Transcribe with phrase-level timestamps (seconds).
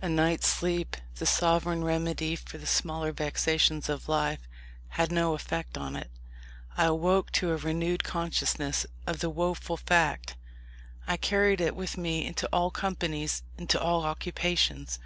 [0.00, 4.38] A night's sleep, the sovereign remedy for the smaller vexations of life,
[4.90, 6.08] had no effect on it.
[6.76, 10.36] I awoke to a renewed consciousness of the woful fact.
[11.08, 15.00] I carried it with me into all companies, into all occupations.